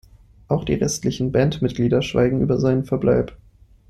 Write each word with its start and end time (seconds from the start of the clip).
Auch 0.47 0.63
die 0.63 0.73
restlichen 0.73 1.31
Bandmitglieder 1.31 2.01
schweigen 2.01 2.41
über 2.41 2.57
seinen 2.59 2.85
Verbleib. 2.85 3.37